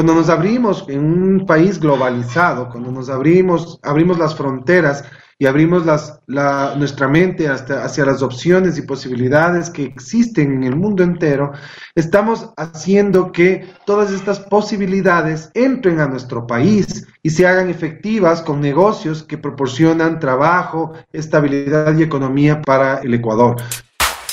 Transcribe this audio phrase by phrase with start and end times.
[0.00, 5.04] Cuando nos abrimos en un país globalizado, cuando nos abrimos, abrimos las fronteras
[5.38, 10.64] y abrimos las, la, nuestra mente hasta, hacia las opciones y posibilidades que existen en
[10.64, 11.52] el mundo entero,
[11.94, 18.62] estamos haciendo que todas estas posibilidades entren a nuestro país y se hagan efectivas con
[18.62, 23.56] negocios que proporcionan trabajo, estabilidad y economía para el Ecuador.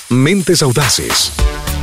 [0.10, 1.34] Mentes audaces.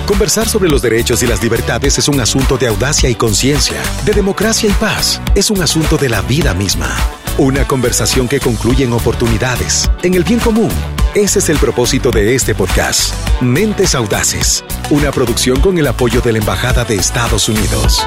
[0.06, 4.12] Conversar sobre los derechos y las libertades es un asunto de audacia y conciencia, de
[4.12, 5.20] democracia y paz.
[5.34, 6.94] Es un asunto de la vida misma.
[7.38, 10.68] Una conversación que concluye en oportunidades, en el bien común.
[11.14, 13.14] Ese es el propósito de este podcast.
[13.40, 18.06] Mentes Audaces, una producción con el apoyo de la Embajada de Estados Unidos.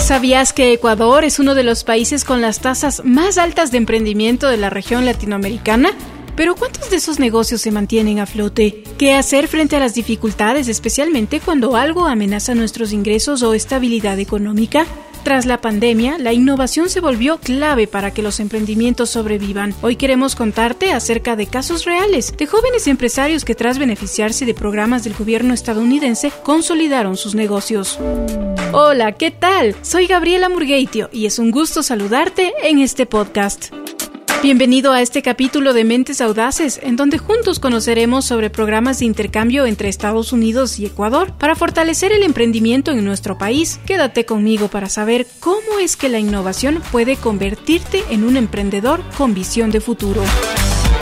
[0.00, 4.48] ¿Sabías que Ecuador es uno de los países con las tasas más altas de emprendimiento
[4.48, 5.90] de la región latinoamericana?
[6.38, 8.84] Pero ¿cuántos de esos negocios se mantienen a flote?
[8.96, 14.86] ¿Qué hacer frente a las dificultades, especialmente cuando algo amenaza nuestros ingresos o estabilidad económica?
[15.24, 19.74] Tras la pandemia, la innovación se volvió clave para que los emprendimientos sobrevivan.
[19.82, 25.02] Hoy queremos contarte acerca de casos reales de jóvenes empresarios que tras beneficiarse de programas
[25.02, 27.98] del gobierno estadounidense consolidaron sus negocios.
[28.72, 29.74] Hola, ¿qué tal?
[29.82, 33.72] Soy Gabriela Murgueitio y es un gusto saludarte en este podcast.
[34.40, 39.66] Bienvenido a este capítulo de Mentes Audaces, en donde juntos conoceremos sobre programas de intercambio
[39.66, 43.80] entre Estados Unidos y Ecuador para fortalecer el emprendimiento en nuestro país.
[43.84, 49.34] Quédate conmigo para saber cómo es que la innovación puede convertirte en un emprendedor con
[49.34, 50.22] visión de futuro.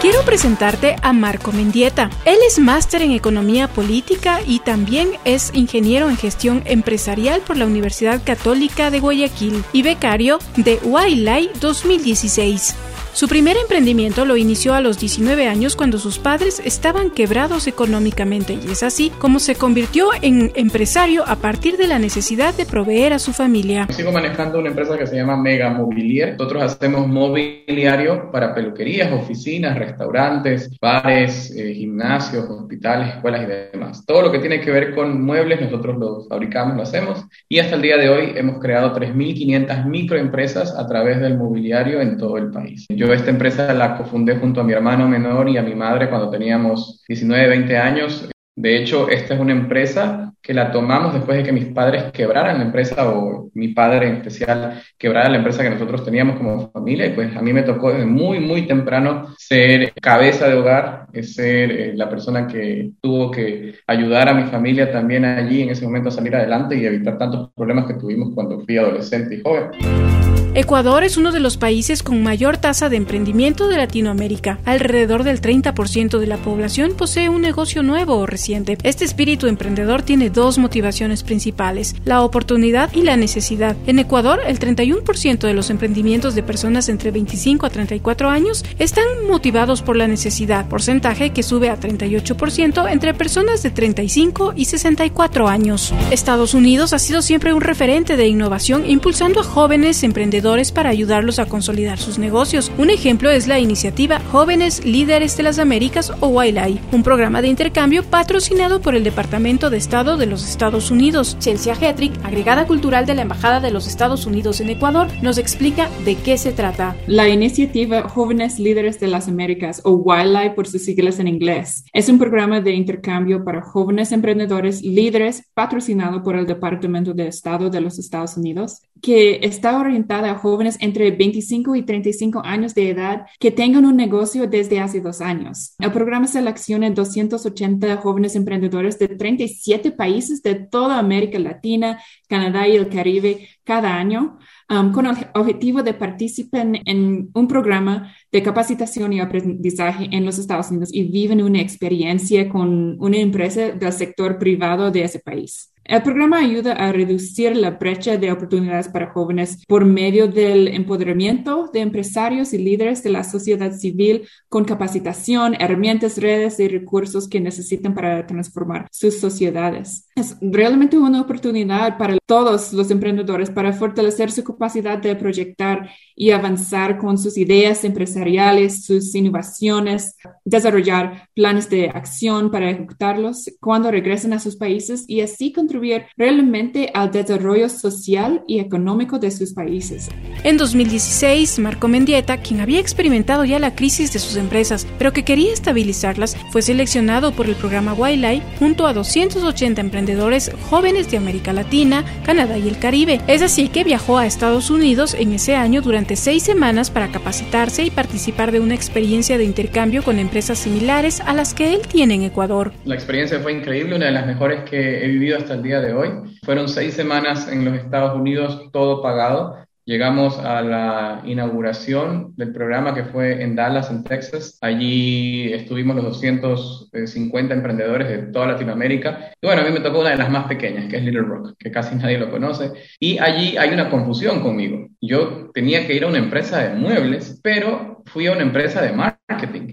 [0.01, 2.09] Quiero presentarte a Marco Mendieta.
[2.25, 7.67] Él es máster en Economía Política y también es ingeniero en Gestión Empresarial por la
[7.67, 12.96] Universidad Católica de Guayaquil y becario de Wailai 2016.
[13.17, 18.59] Su primer emprendimiento lo inició a los 19 años cuando sus padres estaban quebrados económicamente
[18.63, 23.15] y es así como se convirtió en empresario a partir de la necesidad de proveer
[23.15, 23.87] a su familia.
[23.89, 26.33] Sigo manejando una empresa que se llama Mega Mobilier.
[26.33, 34.05] Nosotros hacemos mobiliario para peluquerías, oficinas, restaurantes, bares, eh, gimnasios, hospitales, escuelas y demás.
[34.05, 37.77] Todo lo que tiene que ver con muebles nosotros lo fabricamos, lo hacemos y hasta
[37.77, 42.51] el día de hoy hemos creado 3.500 microempresas a través del mobiliario en todo el
[42.51, 42.85] país.
[43.07, 46.29] Yo esta empresa la cofundé junto a mi hermano menor y a mi madre cuando
[46.29, 48.29] teníamos 19, 20 años.
[48.57, 52.59] De hecho, esta es una empresa que la tomamos después de que mis padres quebraran
[52.59, 57.07] la empresa o mi padre en especial quebrara la empresa que nosotros teníamos como familia
[57.07, 61.71] y pues a mí me tocó desde muy, muy temprano ser cabeza de hogar, ser
[61.73, 66.09] eh, la persona que tuvo que ayudar a mi familia también allí en ese momento
[66.09, 70.46] a salir adelante y evitar tantos problemas que tuvimos cuando fui adolescente y joven.
[70.59, 74.59] Ecuador es uno de los países con mayor tasa de emprendimiento de Latinoamérica.
[74.65, 78.79] Alrededor del 30% de la población posee un negocio nuevo o reciente.
[78.83, 83.77] Este espíritu emprendedor tiene dos motivaciones principales, la oportunidad y la necesidad.
[83.87, 89.05] En Ecuador, el 31% de los emprendimientos de personas entre 25 a 34 años están
[89.29, 95.49] motivados por la necesidad, porcentaje que sube a 38% entre personas de 35 y 64
[95.49, 95.93] años.
[96.11, 101.41] Estados Unidos ha sido siempre un referente de innovación impulsando a jóvenes emprendedores para ayudarlos
[101.41, 102.71] a consolidar sus negocios.
[102.79, 107.49] Un ejemplo es la iniciativa Jóvenes Líderes de las Américas o YLAI, un programa de
[107.49, 111.37] intercambio patrocinado por el Departamento de Estado de los Estados Unidos.
[111.41, 115.91] Chelsea Hetrick, agregada cultural de la Embajada de los Estados Unidos en Ecuador, nos explica
[116.05, 116.95] de qué se trata.
[117.09, 122.09] La iniciativa Jóvenes Líderes de las Américas o YLAI por sus siglas en inglés es
[122.09, 127.81] un programa de intercambio para jóvenes emprendedores líderes patrocinado por el Departamento de Estado de
[127.81, 133.27] los Estados Unidos que está orientada a jóvenes entre 25 y 35 años de edad
[133.39, 135.75] que tengan un negocio desde hace dos años.
[135.79, 142.77] El programa selecciona 280 jóvenes emprendedores de 37 países de toda América Latina, Canadá y
[142.77, 144.39] el Caribe cada año.
[144.69, 150.41] Um, con el objetivo de participen en un programa de capacitación y aprendizaje en los
[150.41, 155.73] Estados Unidos y viven una experiencia con una empresa del sector privado de ese país.
[155.89, 161.71] El programa ayuda a reducir la brecha de oportunidades para jóvenes por medio del empoderamiento
[161.73, 167.41] de empresarios y líderes de la sociedad civil con capacitación, herramientas, redes y recursos que
[167.41, 170.09] necesitan para transformar sus sociedades.
[170.17, 176.33] Es realmente una oportunidad para todos los emprendedores para fortalecer su capacidad de proyectar y
[176.33, 184.33] avanzar con sus ideas empresariales, sus innovaciones, desarrollar planes de acción para ejecutarlos cuando regresen
[184.33, 189.53] a sus países y así contribuir contribuir realmente al desarrollo social y económico de sus
[189.53, 190.09] países.
[190.43, 195.25] En 2016, Marco Mendieta, quien había experimentado ya la crisis de sus empresas, pero que
[195.25, 201.53] quería estabilizarlas, fue seleccionado por el programa Wildlife junto a 280 emprendedores jóvenes de América
[201.53, 203.21] Latina, Canadá y el Caribe.
[203.27, 207.85] Es así que viajó a Estados Unidos en ese año durante seis semanas para capacitarse
[207.85, 212.15] y participar de una experiencia de intercambio con empresas similares a las que él tiene
[212.15, 212.73] en Ecuador.
[212.85, 215.93] La experiencia fue increíble, una de las mejores que he vivido hasta el día de
[215.93, 216.11] hoy.
[216.45, 219.57] Fueron seis semanas en los Estados Unidos, todo pagado.
[219.85, 224.59] Llegamos a la inauguración del programa que fue en Dallas, en Texas.
[224.61, 229.33] Allí estuvimos los 250 emprendedores de toda Latinoamérica.
[229.41, 231.55] Y bueno, a mí me tocó una de las más pequeñas, que es Little Rock,
[231.59, 232.73] que casi nadie lo conoce.
[232.99, 234.89] Y allí hay una confusión conmigo.
[235.01, 238.93] Yo tenía que ir a una empresa de muebles, pero fui a una empresa de
[238.93, 239.16] marketing.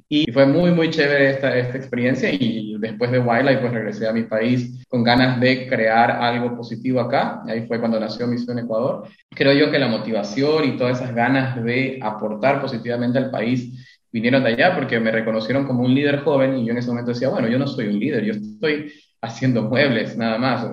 [0.09, 2.29] Y fue muy, muy chévere esta, esta experiencia.
[2.31, 6.99] Y después de Wildlife, pues regresé a mi país con ganas de crear algo positivo
[6.99, 7.41] acá.
[7.47, 9.07] Ahí fue cuando nació Misión Ecuador.
[9.29, 14.43] Creo yo que la motivación y todas esas ganas de aportar positivamente al país vinieron
[14.43, 17.29] de allá porque me reconocieron como un líder joven y yo en ese momento decía,
[17.29, 20.67] bueno, yo no soy un líder, yo estoy haciendo muebles nada más.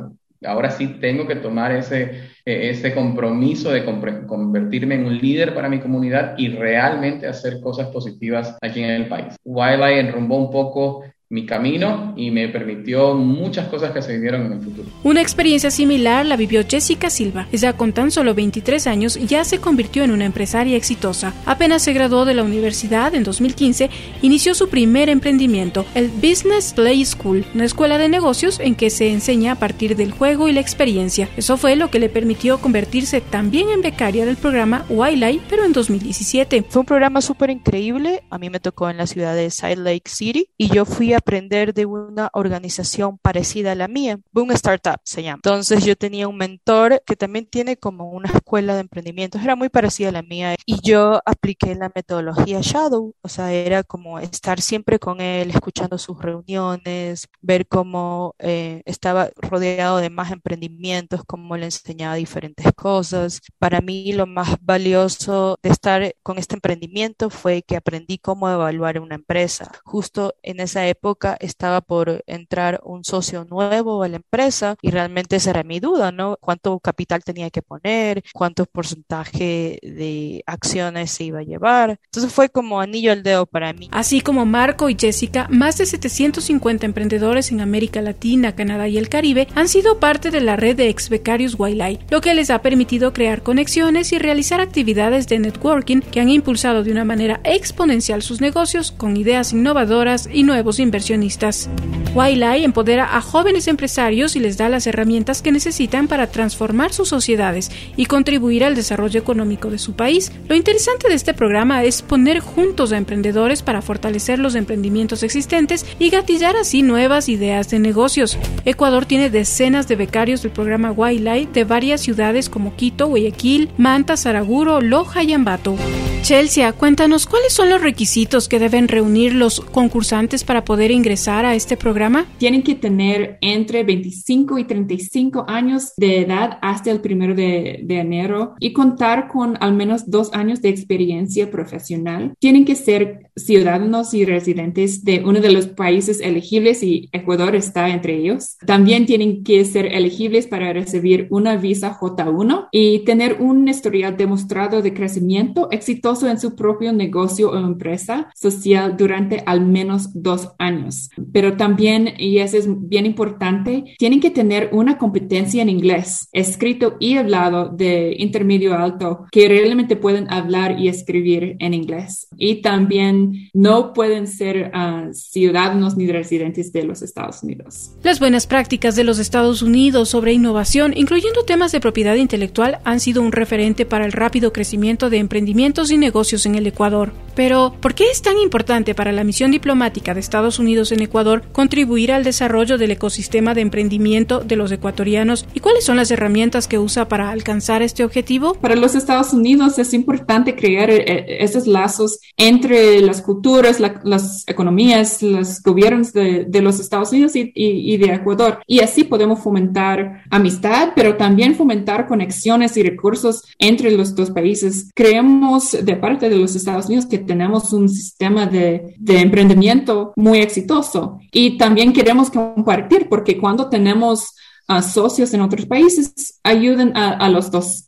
[0.45, 5.69] Ahora sí tengo que tomar ese, e, ese compromiso de convertirme en un líder para
[5.69, 9.37] mi comunidad y realmente hacer cosas positivas aquí en el país.
[9.45, 14.53] Wildlife enrumbó un poco mi camino y me permitió muchas cosas que se vivieron en
[14.55, 14.89] el futuro.
[15.05, 17.47] Una experiencia similar la vivió Jessica Silva.
[17.53, 21.33] Ella con tan solo 23 años ya se convirtió en una empresaria exitosa.
[21.47, 23.91] Apenas se graduó de la universidad en 2015,
[24.23, 29.13] inició su primer emprendimiento, el Business Play School, una escuela de negocios en que se
[29.13, 31.29] enseña a partir del juego y la experiencia.
[31.37, 35.75] Eso fue lo que le permitió convertirse también en becaria del programa Wildlife, pero en
[35.75, 36.65] 2017.
[36.69, 38.25] Fue un programa súper increíble.
[38.31, 41.20] A mí me tocó en la ciudad de Salt Lake City y yo fui a
[41.21, 45.41] aprender de una organización parecida a la mía, Boom Startup se llama.
[45.45, 49.69] Entonces yo tenía un mentor que también tiene como una escuela de emprendimientos, era muy
[49.69, 54.61] parecida a la mía y yo apliqué la metodología Shadow, o sea, era como estar
[54.61, 61.57] siempre con él, escuchando sus reuniones, ver cómo eh, estaba rodeado de más emprendimientos, cómo
[61.57, 63.41] le enseñaba diferentes cosas.
[63.59, 69.01] Para mí lo más valioso de estar con este emprendimiento fue que aprendí cómo evaluar
[69.01, 69.71] una empresa.
[69.85, 71.10] Justo en esa época
[71.41, 76.13] estaba por entrar un socio nuevo a la empresa y realmente esa era mi duda,
[76.13, 76.37] ¿no?
[76.41, 78.23] ¿Cuánto capital tenía que poner?
[78.33, 81.99] ¿Cuánto porcentaje de acciones se iba a llevar?
[82.07, 83.89] Entonces fue como anillo al dedo para mí.
[83.93, 89.09] Así como Marco y Jessica, más de 750 emprendedores en América Latina, Canadá y el
[89.09, 92.63] Caribe han sido parte de la red de ex becarios Wildlife, lo que les ha
[92.63, 98.23] permitido crear conexiones y realizar actividades de networking que han impulsado de una manera exponencial
[98.23, 101.69] sus negocios con ideas innovadoras y nuevos inversiones inversionistas.
[102.15, 107.09] Wildlife empodera a jóvenes empresarios y les da las herramientas que necesitan para transformar sus
[107.09, 110.33] sociedades y contribuir al desarrollo económico de su país.
[110.49, 115.87] Lo interesante de este programa es poner juntos a emprendedores para fortalecer los emprendimientos existentes
[115.99, 118.37] y gatillar así nuevas ideas de negocios.
[118.65, 124.17] Ecuador tiene decenas de becarios del programa Wildlife de varias ciudades como Quito, Guayaquil, Manta,
[124.17, 125.77] Saraguro, Loja y Ambato.
[126.23, 131.55] Chelsea, cuéntanos cuáles son los requisitos que deben reunir los concursantes para poder ingresar a
[131.55, 132.27] este programa.
[132.39, 137.99] Tienen que tener entre 25 y 35 años de edad hasta el primero de, de
[137.99, 142.35] enero y contar con al menos dos años de experiencia profesional.
[142.39, 147.89] Tienen que ser ciudadanos y residentes de uno de los países elegibles y Ecuador está
[147.89, 148.59] entre ellos.
[148.67, 154.83] También tienen que ser elegibles para recibir una visa J1 y tener un historial demostrado
[154.83, 155.69] de crecimiento
[156.11, 161.11] exitoso en su propio negocio o empresa social durante al menos dos años.
[161.33, 166.97] Pero también, y eso es bien importante, tienen que tener una competencia en inglés, escrito
[166.99, 172.29] y hablado de intermedio alto, que realmente pueden hablar y escribir en inglés.
[172.37, 177.93] Y también no pueden ser uh, ciudadanos ni residentes de los Estados Unidos.
[178.03, 183.01] Las buenas prácticas de los Estados Unidos sobre innovación, incluyendo temas de propiedad intelectual, han
[183.01, 187.13] sido un referente para el rápido crecimiento de emprendimientos y negocios en el Ecuador.
[187.35, 191.43] Pero, ¿por qué es tan importante para la misión diplomática de Estados Unidos en Ecuador
[191.53, 196.67] contribuir al desarrollo del ecosistema de emprendimiento de los ecuatorianos y cuáles son las herramientas
[196.69, 198.55] que usa para alcanzar este objetivo?
[198.55, 205.23] Para los Estados Unidos es importante crear eh, esos lazos entre las culturas, las economías,
[205.23, 208.59] los gobiernos de, los Estados Unidos y, y de Ecuador.
[208.67, 214.91] Y así podemos fomentar amistad, pero también fomentar conexiones y recursos entre los dos países.
[214.95, 220.39] Creemos de parte de los Estados Unidos que tenemos un sistema de, de emprendimiento muy
[220.39, 221.19] exitoso.
[221.33, 224.35] Y también queremos compartir porque cuando tenemos
[224.81, 227.87] socios en otros países ayuden a, los dos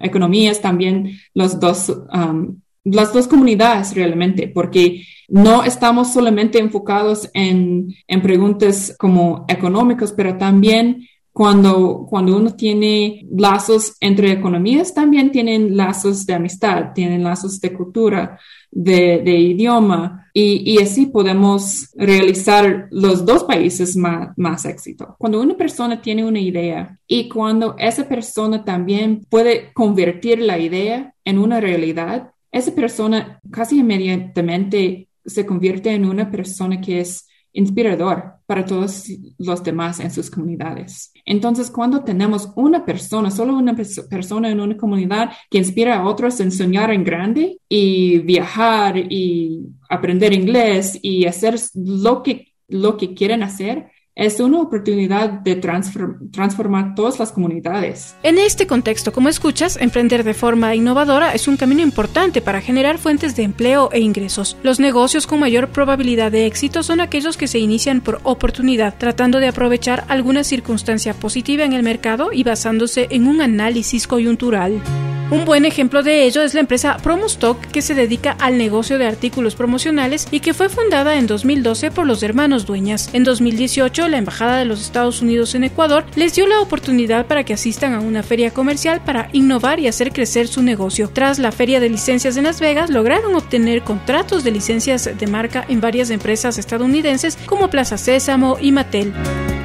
[0.00, 7.94] economías, también los dos, um, las dos comunidades realmente, porque no estamos solamente enfocados en,
[8.06, 11.06] en preguntas como económicas, pero también
[11.36, 17.74] cuando, cuando uno tiene lazos entre economías, también tienen lazos de amistad, tienen lazos de
[17.74, 18.40] cultura,
[18.70, 25.14] de, de idioma, y, y, así podemos realizar los dos países más, más éxito.
[25.18, 31.12] Cuando una persona tiene una idea y cuando esa persona también puede convertir la idea
[31.22, 38.34] en una realidad, esa persona casi inmediatamente se convierte en una persona que es inspirador
[38.46, 39.08] para todos
[39.38, 41.12] los demás en sus comunidades.
[41.24, 46.38] Entonces, cuando tenemos una persona, solo una persona en una comunidad que inspira a otros
[46.40, 53.14] en soñar en grande y viajar y aprender inglés y hacer lo que, lo que
[53.14, 58.16] quieren hacer, es una oportunidad de transformar todas las comunidades.
[58.22, 62.96] En este contexto, como escuchas, emprender de forma innovadora es un camino importante para generar
[62.96, 64.56] fuentes de empleo e ingresos.
[64.62, 69.38] Los negocios con mayor probabilidad de éxito son aquellos que se inician por oportunidad, tratando
[69.38, 74.80] de aprovechar alguna circunstancia positiva en el mercado y basándose en un análisis coyuntural.
[75.28, 79.08] Un buen ejemplo de ello es la empresa Promostock que se dedica al negocio de
[79.08, 83.10] artículos promocionales y que fue fundada en 2012 por los hermanos dueñas.
[83.12, 87.44] En 2018, la Embajada de los Estados Unidos en Ecuador les dio la oportunidad para
[87.44, 91.10] que asistan a una feria comercial para innovar y hacer crecer su negocio.
[91.12, 95.64] Tras la feria de licencias en Las Vegas, lograron obtener contratos de licencias de marca
[95.68, 99.12] en varias empresas estadounidenses como Plaza Sésamo y Mattel.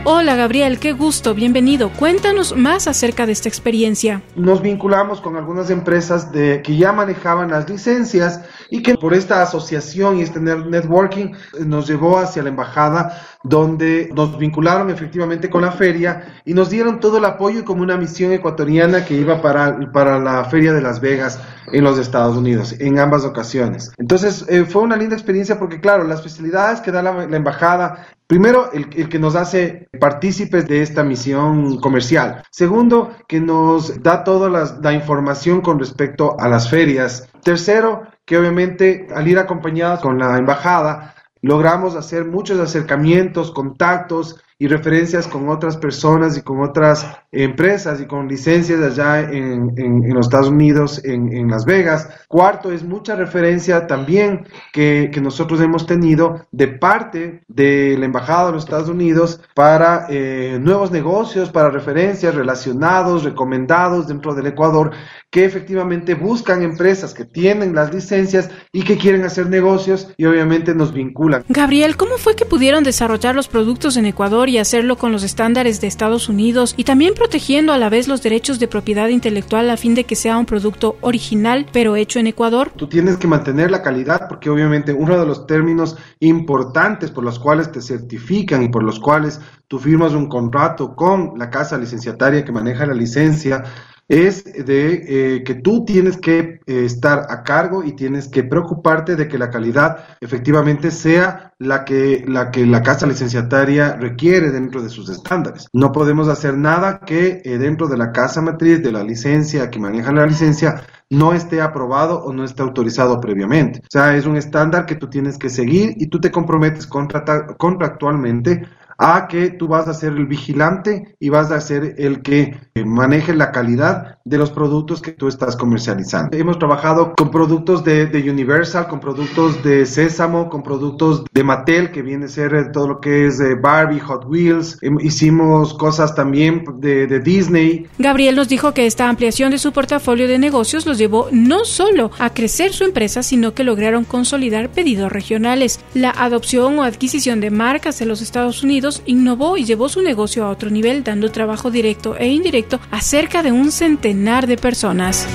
[0.03, 1.91] Hola Gabriel, qué gusto, bienvenido.
[1.91, 4.24] Cuéntanos más acerca de esta experiencia.
[4.36, 9.43] Nos vinculamos con algunas empresas de, que ya manejaban las licencias y que por esta
[9.43, 15.62] asociación y este networking eh, nos llevó hacia la embajada donde nos vincularon efectivamente con
[15.62, 19.79] la feria y nos dieron todo el apoyo como una misión ecuatoriana que iba para,
[19.91, 21.39] para la feria de Las Vegas
[21.71, 23.91] en los Estados Unidos, en ambas ocasiones.
[23.98, 28.07] Entonces eh, fue una linda experiencia porque claro, las facilidades que da la, la embajada
[28.31, 32.41] Primero, el, que nos hace partícipes de esta misión comercial.
[32.50, 37.27] Segundo, que nos da toda la, información con respecto a las ferias.
[37.43, 44.68] Tercero, que obviamente al ir acompañados con la embajada, logramos hacer muchos acercamientos, contactos y
[44.68, 50.27] referencias con otras personas y con otras empresas y con licencias allá en, en, los
[50.27, 52.08] Estados Unidos, en, en, Las Vegas.
[52.27, 58.48] Cuarto, es mucha referencia también que, que, nosotros hemos tenido de parte de la Embajada
[58.48, 64.91] de los Estados Unidos para eh, nuevos negocios, para referencias relacionados, recomendados dentro del Ecuador,
[65.32, 70.75] que efectivamente buscan empresas que tienen las licencias y que quieren hacer negocios y obviamente
[70.75, 71.46] nos vinculan.
[71.50, 75.79] Gabriel, ¿cómo fue que pudieron desarrollar los productos en Ecuador y hacerlo con los estándares
[75.79, 79.77] de Estados Unidos y también protegiendo a la vez los derechos de propiedad intelectual a
[79.77, 82.72] fin de que sea un producto original pero hecho en Ecuador?
[82.75, 87.39] Tú tienes que mantener la calidad porque obviamente uno de los términos importantes por los
[87.39, 92.43] cuales te certifican y por los cuales tú firmas un contrato con la casa licenciataria
[92.43, 93.63] que maneja la licencia
[94.12, 99.15] es de eh, que tú tienes que eh, estar a cargo y tienes que preocuparte
[99.15, 104.84] de que la calidad efectivamente sea la que la que la casa licenciataria requiere dentro
[104.84, 105.70] de sus estándares.
[105.72, 109.80] No podemos hacer nada que eh, dentro de la casa matriz de la licencia que
[109.80, 113.80] maneja la licencia no esté aprobado o no esté autorizado previamente.
[113.80, 118.68] O sea, es un estándar que tú tienes que seguir y tú te comprometes contractualmente
[119.01, 122.86] a que tú vas a ser el vigilante y vas a ser el que eh,
[122.86, 126.38] maneje la calidad de los productos que tú estás comercializando.
[126.38, 132.03] Hemos trabajado con productos de, Universal, con productos de Sésamo, con productos de Mattel, que
[132.03, 134.77] viene a ser eh, todo lo que es eh, Barbie, Hot Wheels.
[135.01, 137.88] Hicimos cosas también de, de Disney.
[137.98, 142.12] Gabriel nos dijo que esta ampliación de su portafolio de negocios los llevó no solo
[142.20, 145.79] a crecer su empresa, sino que lograron consolidar pedidos regionales.
[145.96, 150.45] La adopción o adquisición de marcas de los Estados Unidos innovó y llevó su negocio
[150.45, 155.27] a otro nivel, dando trabajo directo e indirecto a cerca de un centenar de personas.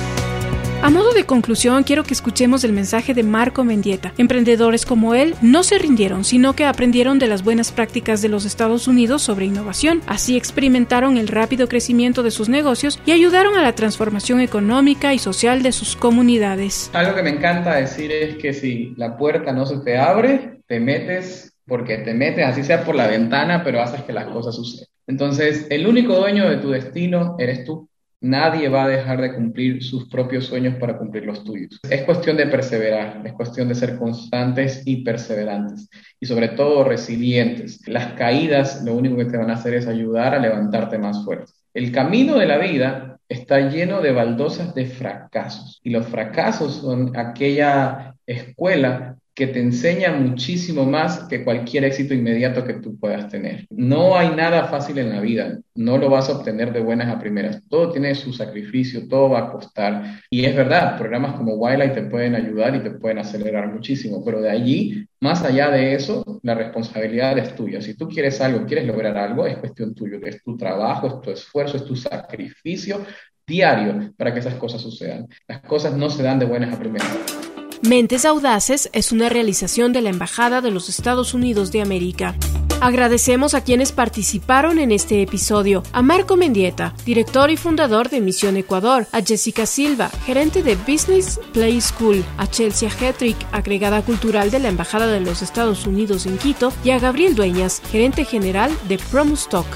[0.83, 4.13] A modo de conclusión, quiero que escuchemos el mensaje de Marco Mendieta.
[4.19, 8.45] Emprendedores como él no se rindieron, sino que aprendieron de las buenas prácticas de los
[8.45, 10.01] Estados Unidos sobre innovación.
[10.05, 15.19] Así experimentaron el rápido crecimiento de sus negocios y ayudaron a la transformación económica y
[15.19, 16.91] social de sus comunidades.
[16.93, 20.79] Algo que me encanta decir es que si la puerta no se te abre, te
[20.79, 24.87] metes porque te metes, así sea por la ventana, pero haces que las cosas sucedan.
[25.05, 27.89] Entonces, el único dueño de tu destino eres tú.
[28.19, 31.79] Nadie va a dejar de cumplir sus propios sueños para cumplir los tuyos.
[31.87, 35.87] Es cuestión de perseverar, es cuestión de ser constantes y perseverantes
[36.19, 37.87] y sobre todo resilientes.
[37.87, 41.53] Las caídas lo único que te van a hacer es ayudar a levantarte más fuerte.
[41.75, 47.15] El camino de la vida está lleno de baldosas de fracasos y los fracasos son
[47.15, 53.67] aquella escuela que te enseña muchísimo más que cualquier éxito inmediato que tú puedas tener.
[53.69, 57.19] No hay nada fácil en la vida, no lo vas a obtener de buenas a
[57.19, 57.61] primeras.
[57.69, 60.21] Todo tiene su sacrificio, todo va a costar.
[60.31, 64.41] Y es verdad, programas como Wildlife te pueden ayudar y te pueden acelerar muchísimo, pero
[64.41, 67.79] de allí, más allá de eso, la responsabilidad es tuya.
[67.79, 71.29] Si tú quieres algo, quieres lograr algo, es cuestión tuya, es tu trabajo, es tu
[71.29, 73.05] esfuerzo, es tu sacrificio
[73.45, 75.27] diario para que esas cosas sucedan.
[75.47, 77.46] Las cosas no se dan de buenas a primeras.
[77.81, 82.35] Mentes Audaces es una realización de la Embajada de los Estados Unidos de América.
[82.81, 88.57] Agradecemos a quienes participaron en este episodio, a Marco Mendieta, director y fundador de Misión
[88.57, 94.59] Ecuador, a Jessica Silva, gerente de Business Play School, a Chelsea Hetrick, agregada cultural de
[94.59, 98.97] la Embajada de los Estados Unidos en Quito, y a Gabriel Dueñas, gerente general de
[98.97, 99.67] Promostock.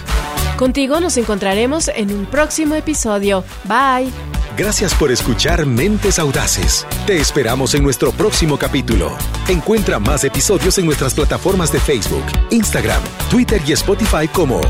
[0.57, 3.43] Contigo nos encontraremos en un próximo episodio.
[3.65, 4.30] Bye.
[4.63, 6.85] Gracias por escuchar Mentes Audaces.
[7.07, 9.17] Te esperamos en nuestro próximo capítulo.
[9.47, 13.01] Encuentra más episodios en nuestras plataformas de Facebook, Instagram,
[13.31, 14.61] Twitter y Spotify como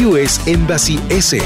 [0.00, 1.40] US Embassy S.